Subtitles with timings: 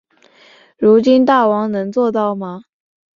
[0.79, 2.63] 如今大王能做到吗？